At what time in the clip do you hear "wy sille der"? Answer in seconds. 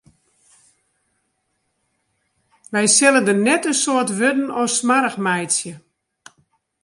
2.73-3.37